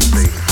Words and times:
says 0.00 0.51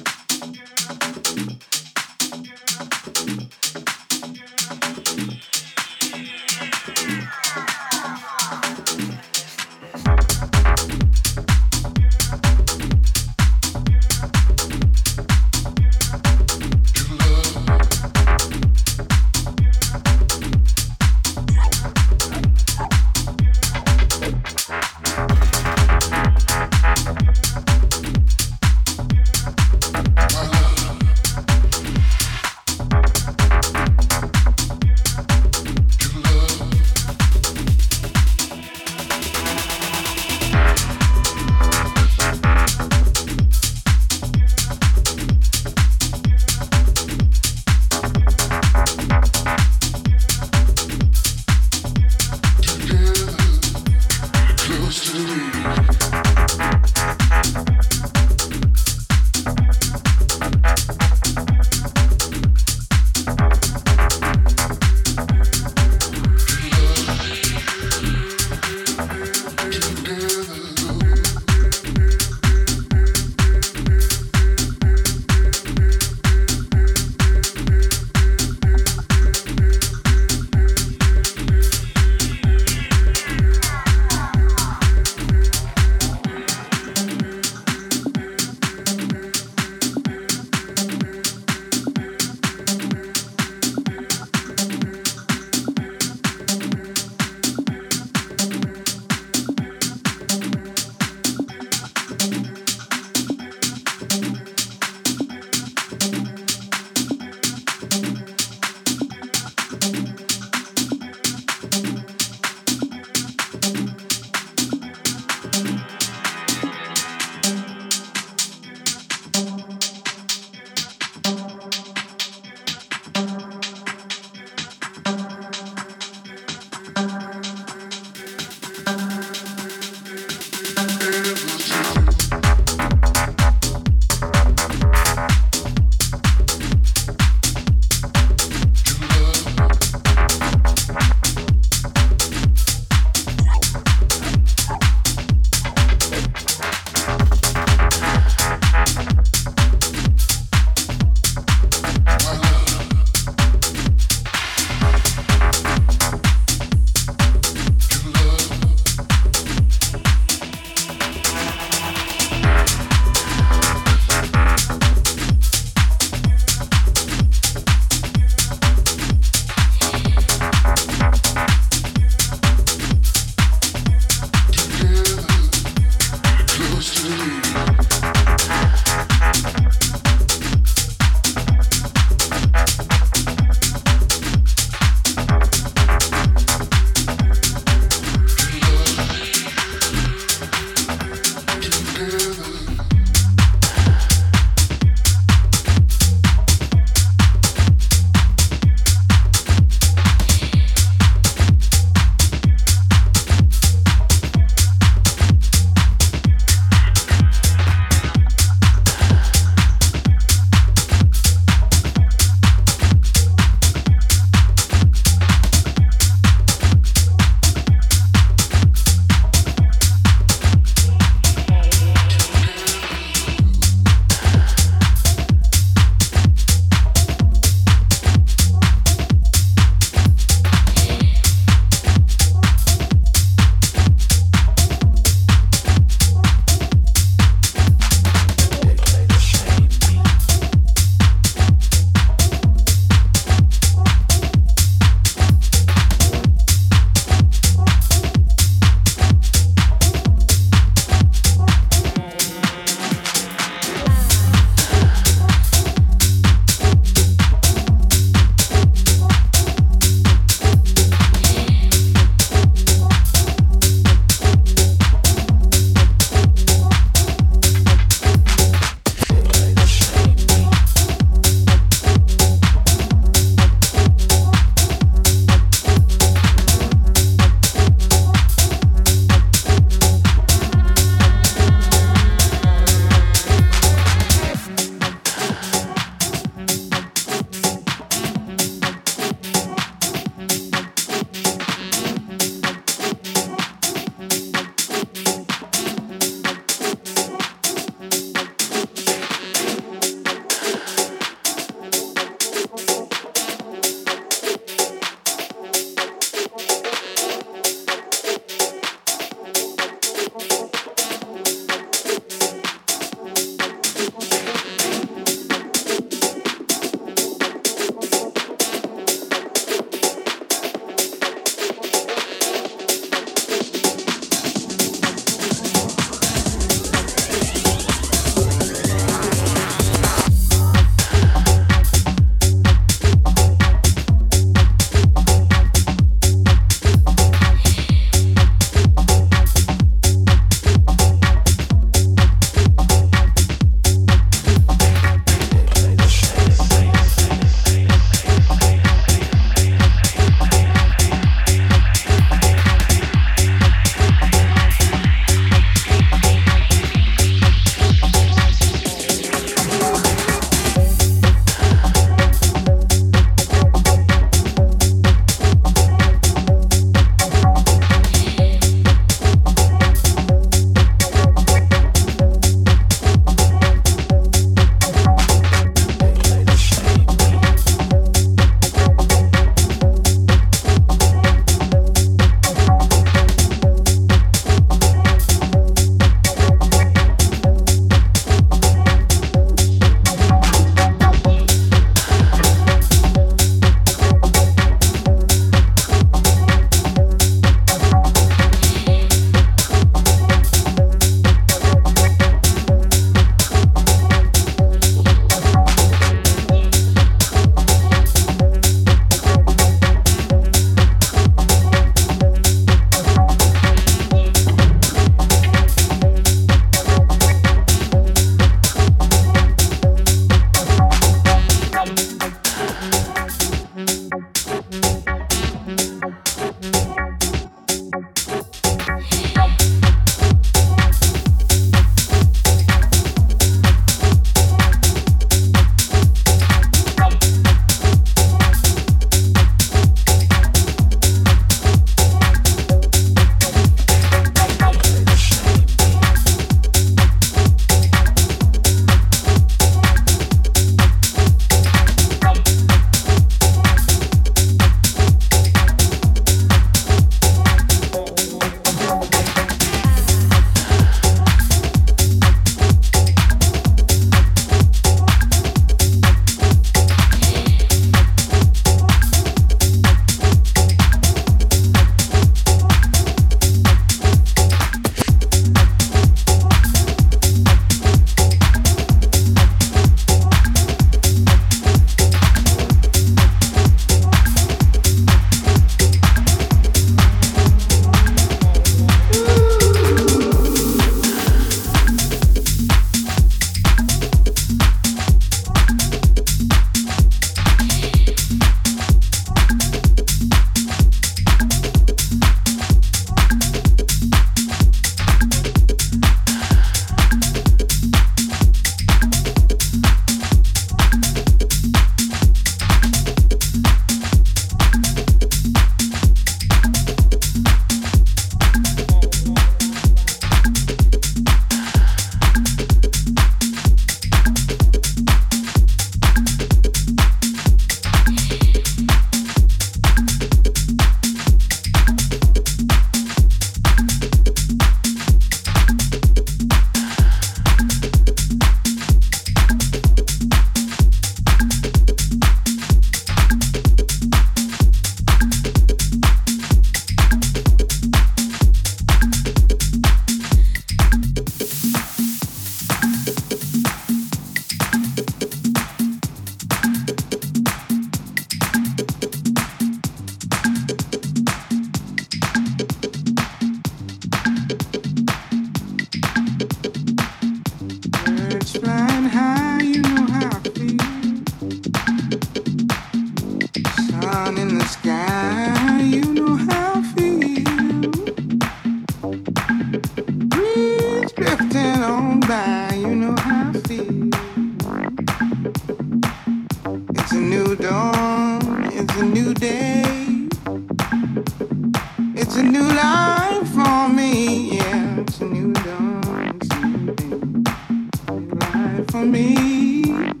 for 598.71 598.85
me. 598.85 600.00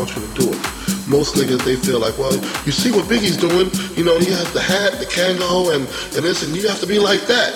Want 0.00 0.16
you 0.16 0.26
to 0.26 0.34
do 0.34 0.48
it. 0.48 0.60
Most 1.06 1.34
niggas, 1.36 1.62
they 1.64 1.76
feel 1.76 2.00
like, 2.00 2.16
well, 2.16 2.32
you 2.64 2.72
see 2.72 2.90
what 2.90 3.04
Biggie's 3.04 3.36
doing, 3.36 3.68
you 3.98 4.04
know, 4.04 4.18
he 4.18 4.30
has 4.30 4.50
the 4.54 4.60
hat, 4.60 4.92
the 4.98 5.04
Kangol, 5.04 5.74
and, 5.74 5.84
and 6.16 6.24
this, 6.24 6.42
and 6.42 6.56
you 6.56 6.66
have 6.68 6.80
to 6.80 6.86
be 6.86 6.98
like 6.98 7.20
that. 7.26 7.52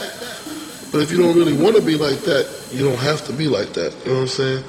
But 0.92 1.01
if 1.01 1.11
you 1.11 1.16
don't 1.16 1.34
really 1.34 1.55
want 1.55 1.74
to 1.76 1.82
be 1.82 1.97
like 1.97 2.20
that, 2.20 2.45
you 2.70 2.84
don't 2.84 2.99
have 2.99 3.24
to 3.26 3.32
be 3.32 3.49
like 3.49 3.72
that. 3.72 3.97
You 4.05 4.12
know 4.12 4.16
what 4.16 4.22
I'm 4.22 4.28
saying? 4.28 4.64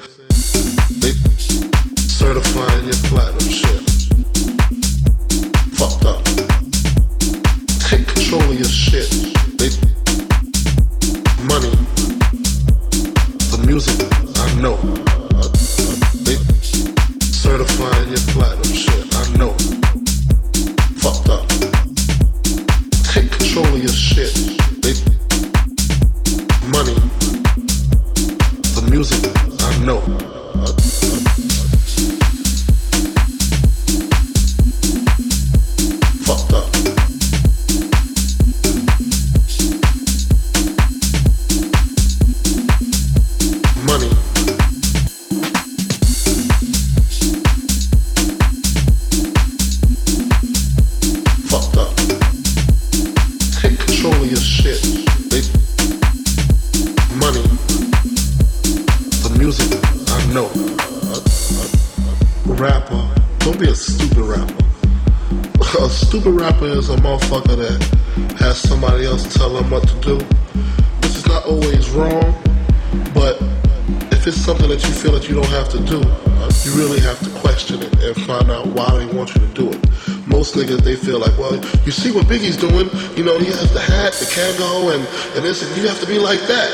You 83.16 83.24
know, 83.24 83.38
he 83.38 83.46
has 83.46 83.72
the 83.72 83.80
hat, 83.80 84.12
the 84.12 84.26
Kangol, 84.26 84.94
and, 84.94 85.02
and 85.34 85.42
this, 85.42 85.62
and 85.62 85.74
you 85.74 85.88
have 85.88 85.98
to 86.00 86.06
be 86.06 86.18
like 86.18 86.40
that. 86.52 86.68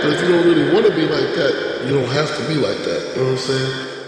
But 0.00 0.12
if 0.12 0.22
you 0.22 0.28
don't 0.28 0.46
really 0.46 0.72
want 0.72 0.86
to 0.86 0.94
be 0.94 1.02
like 1.02 1.34
that, 1.34 1.82
you 1.84 1.92
don't 1.92 2.08
have 2.08 2.30
to 2.38 2.46
be 2.46 2.54
like 2.54 2.78
that. 2.86 3.12
You 3.16 3.22
know 3.22 3.32
what 3.32 3.42
I'm 3.42 3.46
saying? 3.50 3.99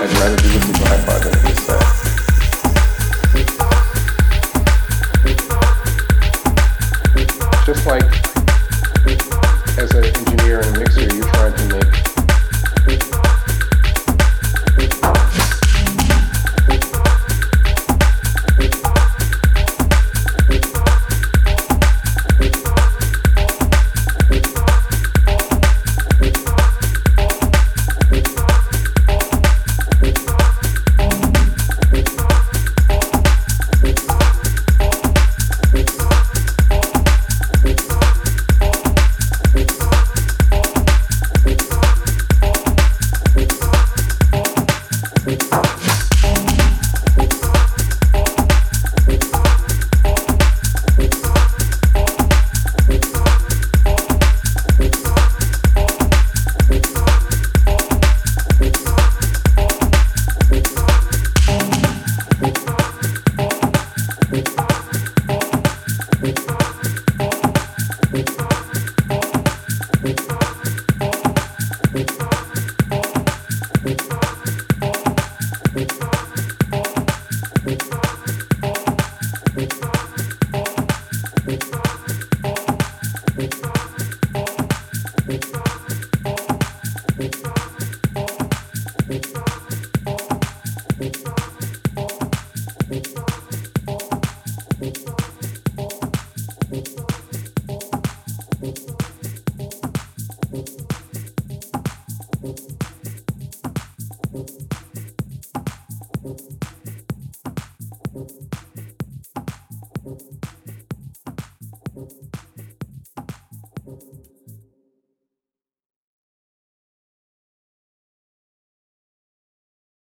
Also 0.00 0.14
leider 0.20 0.36
bin 0.36 0.50
ich 0.50 0.66
nicht 0.68 0.78
verheiratet. 0.78 1.37